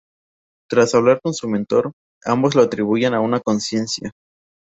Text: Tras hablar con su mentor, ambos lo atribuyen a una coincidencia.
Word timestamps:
Tras 0.67 0.95
hablar 0.95 1.21
con 1.21 1.35
su 1.35 1.47
mentor, 1.47 1.91
ambos 2.25 2.55
lo 2.55 2.63
atribuyen 2.63 3.13
a 3.13 3.19
una 3.21 3.39
coincidencia. 3.39 4.11